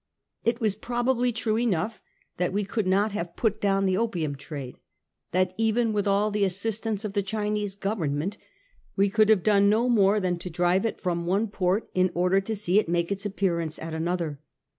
[0.43, 2.01] It was probably true enough
[2.37, 4.79] that we could not have put down the opium trade;
[5.31, 8.39] that even with all the assistance of the Chinese Government
[8.95, 12.41] we could have done no more than to drive it from one port in order
[12.41, 14.39] to see it make its aippearance at another.